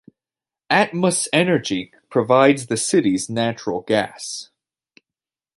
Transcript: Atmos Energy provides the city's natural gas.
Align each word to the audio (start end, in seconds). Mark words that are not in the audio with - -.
Atmos 0.71 1.27
Energy 1.31 1.93
provides 2.09 2.65
the 2.65 2.75
city's 2.75 3.29
natural 3.29 3.81
gas. 3.81 4.49